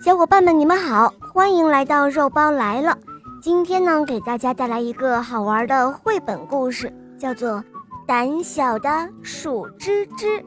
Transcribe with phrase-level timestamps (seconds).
[0.00, 2.98] 小伙伴们，你们好，欢迎来到肉包来了。
[3.40, 7.50] 今天呢，给大家带来一个好玩的绘本故事，叫做
[8.06, 10.40] 《胆小的鼠吱吱》。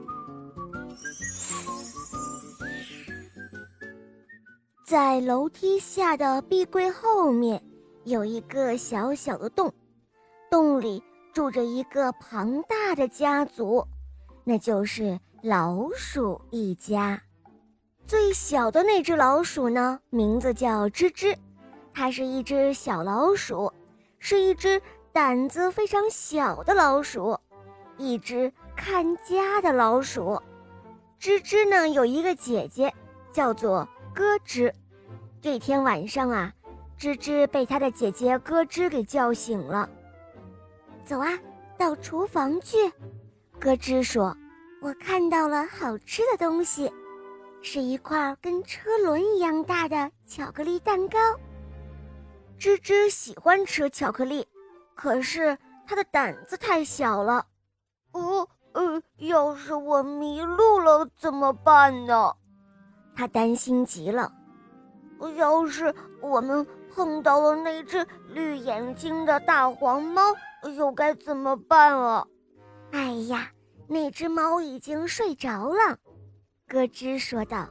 [4.86, 7.62] 在楼梯下的壁柜后面
[8.04, 9.74] 有一个小小的洞，
[10.52, 11.02] 洞里
[11.34, 13.86] 住着一个庞大的家族，
[14.44, 17.22] 那就是老鼠一家。
[18.08, 21.36] 最小的那只老鼠呢，名字叫吱吱，
[21.92, 23.74] 它是一只小老鼠，
[24.20, 24.80] 是一只
[25.12, 27.36] 胆子非常小的老鼠，
[27.98, 30.40] 一只看家的老鼠。
[31.20, 32.94] 吱吱呢有一个姐姐，
[33.32, 34.72] 叫做咯吱。
[35.42, 36.54] 这天晚上啊，
[37.00, 39.90] 吱吱被他的姐姐咯吱给叫醒了。
[41.04, 41.40] 走啊，
[41.76, 42.88] 到厨房去。
[43.60, 44.38] 咯吱说
[44.80, 46.94] ：“我看到了好吃的东西。”
[47.66, 51.18] 是一块跟车轮一样大的巧克力蛋糕。
[52.60, 54.48] 吱吱喜欢吃巧克力，
[54.94, 57.44] 可是它的胆子太小了。
[58.12, 62.32] 哦，呃，要是我迷路了怎么办呢？
[63.16, 64.32] 他担心极了。
[65.36, 70.22] 要是我们碰到了那只绿眼睛的大黄猫，
[70.78, 72.28] 又该怎么办啊？
[72.92, 73.50] 哎呀，
[73.88, 75.98] 那只猫已经睡着了。
[76.68, 77.70] 咯吱说道：“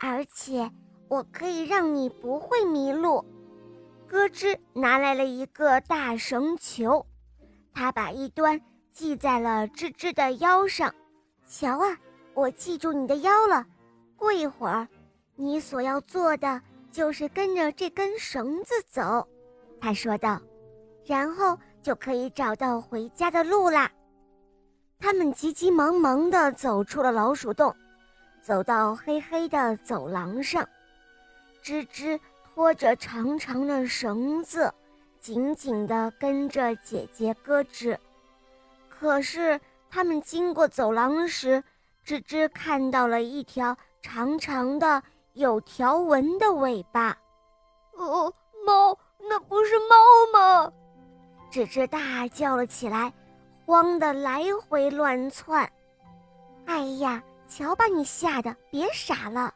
[0.00, 0.70] 而且
[1.08, 3.24] 我可以让你不会迷路。”
[4.08, 7.04] 咯吱拿来了一个大绳球，
[7.72, 8.60] 他把一端
[8.92, 10.92] 系在了吱吱的腰上。
[11.46, 11.98] 瞧啊，
[12.32, 13.66] 我系住你的腰了。
[14.16, 14.88] 过一会儿，
[15.36, 19.26] 你所要做的就是跟着这根绳子走。”
[19.78, 20.40] 他说道
[21.04, 23.90] ，“然后就可以找到回家的路啦。”
[24.98, 27.74] 他们急急忙忙地走出了老鼠洞。
[28.44, 30.62] 走到黑黑的走廊上，
[31.62, 34.70] 吱吱拖着长长的绳子，
[35.18, 37.96] 紧紧地跟着姐姐咯吱。
[38.90, 41.64] 可是他们经过走廊时，
[42.04, 45.02] 吱吱看到了一条长长的、
[45.32, 47.16] 有条纹的尾巴。
[47.96, 48.30] 哦，
[48.66, 50.70] 猫，那不是猫吗？
[51.50, 53.10] 吱吱大叫了起来，
[53.64, 55.66] 慌得来回乱窜。
[56.66, 57.24] 哎呀！
[57.56, 59.54] 瞧把你吓得，别傻了，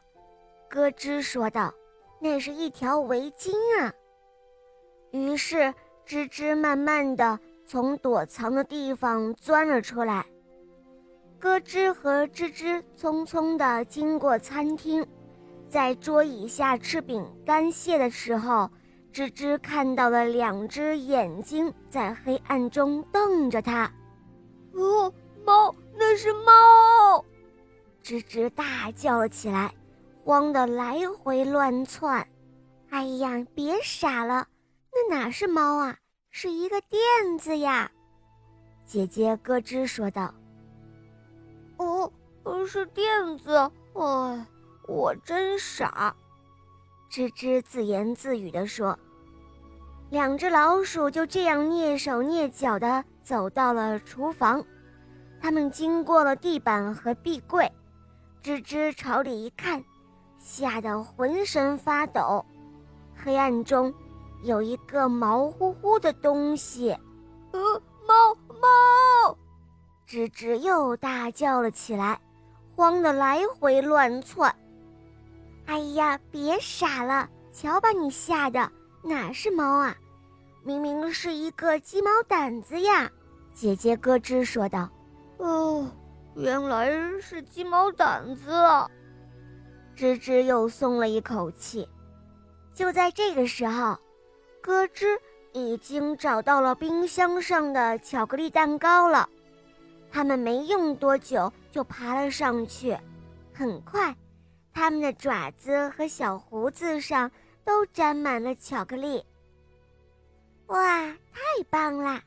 [0.69, 1.73] 咯吱说道
[2.21, 3.91] ：“那是一条围巾啊。”
[5.11, 5.57] 于是
[6.07, 10.25] 吱吱慢慢地从躲藏的地方钻了出来。
[11.41, 15.05] 咯吱和吱吱匆匆地经过餐厅，
[15.67, 18.69] 在桌椅下吃饼干屑的时候，
[19.11, 23.91] 吱吱看到了两只眼睛在黑暗中瞪着它。
[24.73, 27.25] 哦，猫，那是猫！
[28.03, 29.73] 吱吱大叫了起来，
[30.23, 32.27] 慌得来回乱窜。
[32.89, 34.47] 哎呀，别傻了，
[34.91, 35.95] 那哪是猫啊，
[36.31, 37.91] 是一个垫子呀！
[38.85, 40.33] 姐姐咯吱说道。
[41.77, 42.11] 哦，
[42.65, 43.55] 是垫子。
[43.93, 44.45] 哎，
[44.87, 46.15] 我真傻。
[47.11, 48.97] 吱吱自言自语地说。
[50.09, 54.65] 两只老鼠就这样蹑手蹑脚地走到了厨房，
[55.39, 57.71] 他们经过了地板和壁柜。
[58.41, 59.83] 吱吱朝里一看，
[60.39, 62.45] 吓得浑身发抖。
[63.15, 63.93] 黑暗中，
[64.43, 66.91] 有一个毛乎乎的东西。
[67.51, 67.59] 呃，
[68.07, 69.37] 猫猫！
[70.07, 72.19] 吱吱又大叫了起来，
[72.75, 74.55] 慌得来回乱窜。
[75.65, 77.29] 哎呀，别傻了！
[77.51, 78.71] 瞧把你吓的，
[79.03, 79.95] 哪是猫啊？
[80.63, 83.11] 明明是一个鸡毛掸子呀！
[83.53, 84.89] 姐姐咯吱说道。
[85.37, 85.85] 哦。
[86.35, 88.51] 原来是鸡毛掸子，
[89.95, 91.87] 吱吱又松了一口气。
[92.73, 93.97] 就在这个时候，
[94.61, 95.19] 咯吱
[95.51, 99.27] 已经找到了冰箱上的巧克力蛋糕了。
[100.11, 102.97] 他们没用多久就爬了上去，
[103.53, 104.15] 很快，
[104.73, 107.29] 他们的爪子和小胡子上
[107.65, 109.23] 都沾满了巧克力。
[110.67, 110.77] 哇，
[111.33, 112.21] 太棒啦！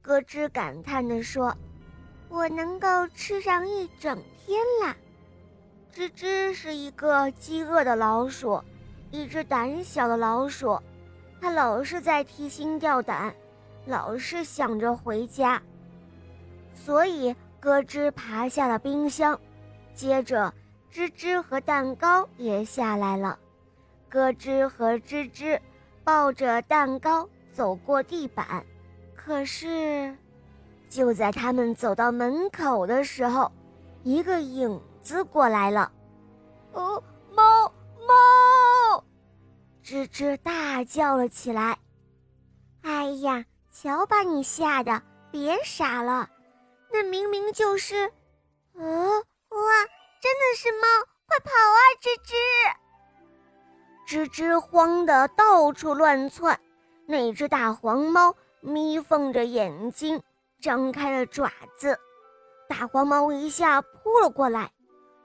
[0.00, 1.54] 咯吱感叹地说。
[2.28, 4.96] 我能够吃上一整天啦！
[5.94, 8.62] 吱吱是一个饥饿的老鼠，
[9.10, 10.78] 一只胆小的老鼠，
[11.40, 13.34] 它老是在提心吊胆，
[13.86, 15.62] 老是想着回家。
[16.74, 19.38] 所以咯吱爬下了冰箱，
[19.94, 20.52] 接着
[20.92, 23.38] 吱吱和蛋糕也下来了。
[24.10, 25.58] 咯吱和吱吱
[26.04, 28.64] 抱着蛋糕走过地板，
[29.14, 30.14] 可是。
[30.88, 33.50] 就在他们走到门口的时候，
[34.02, 35.90] 一个影子过来了。
[36.72, 37.02] 哦，
[37.34, 37.72] 猫
[38.06, 39.04] 猫！
[39.84, 41.78] 吱吱大叫了起来
[42.82, 45.02] ：“哎呀，瞧把你吓的！
[45.30, 46.28] 别傻了，
[46.92, 48.06] 那明明就是……
[48.74, 49.60] 啊，哇，
[50.20, 50.86] 真的是猫！
[51.26, 52.32] 快跑啊，吱吱！”
[54.06, 56.58] 吱吱慌得到处乱窜。
[57.06, 60.20] 那只大黄猫眯缝着眼睛，
[60.60, 61.98] 张开了爪子。
[62.68, 64.72] 大黄猫一下扑了过来，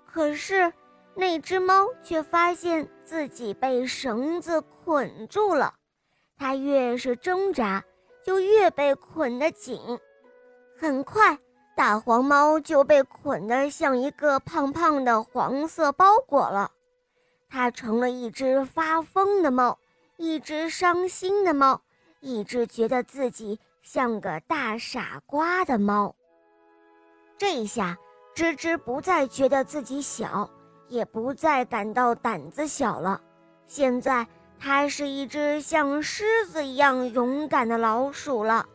[0.06, 0.72] 可是
[1.16, 5.74] 那只猫却发现自己被绳子捆住了。
[6.38, 7.84] 它越是挣扎，
[8.24, 9.80] 就越被捆得紧。
[10.78, 11.38] 很快，
[11.76, 16.72] 大黄猫就被捆得像一个胖胖的黄色包裹了。
[17.50, 19.78] 它成了一只发疯的猫，
[20.18, 21.82] 一只伤心的猫，
[22.20, 26.16] 一只觉得自己像个大傻瓜的猫。
[27.38, 27.98] 这一下，
[28.36, 30.50] 吱吱不再觉得自己小，
[30.88, 33.20] 也不再感到胆子小了。
[33.66, 34.28] 现在，
[34.60, 38.66] 它是一只像狮子一样勇敢的老鼠了。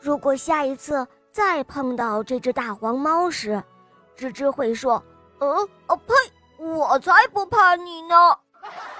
[0.00, 3.62] 如果下一次再碰到这只大黄猫时，
[4.16, 5.02] 吱吱会说
[5.40, 6.14] ：“呃，哦呸，
[6.58, 8.14] 我才不怕你呢！”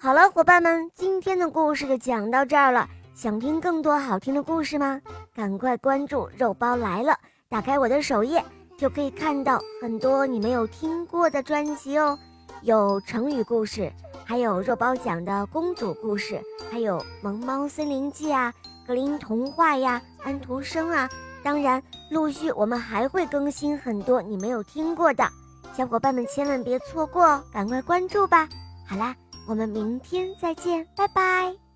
[0.00, 2.88] 好了，伙伴们，今天的故事就讲到这儿了。
[3.16, 5.00] 想听更多好听的故事吗？
[5.34, 7.18] 赶快关注“肉包来了”，
[7.50, 8.42] 打开我的首页
[8.78, 12.16] 就可以看到很多你没有听过的专辑哦，
[12.62, 13.92] 有成语故事，
[14.24, 16.40] 还有肉包讲的公主故事，
[16.70, 18.54] 还有《萌猫森林记》啊、
[18.86, 21.08] 格林童话呀、安徒生啊。
[21.42, 25.28] 当然，陆续我们还会更新很多你没有听过的，
[25.76, 28.48] 小伙伴们千万别错过哦，赶快关注吧。
[28.86, 29.14] 好啦，
[29.48, 31.67] 我们明天再见，拜拜。